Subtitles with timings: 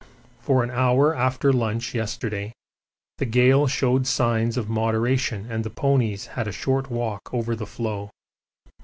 [0.39, 2.53] For an hour after lunch yesterday
[3.19, 7.67] the gale showed signs of moderation and the ponies had a short walk over the
[7.67, 8.09] floe.